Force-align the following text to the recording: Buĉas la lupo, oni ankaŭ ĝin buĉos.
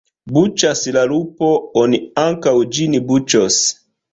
Buĉas 0.37 0.81
la 0.95 1.03
lupo, 1.11 1.49
oni 1.83 2.01
ankaŭ 2.25 2.57
ĝin 2.79 2.99
buĉos. 3.13 3.61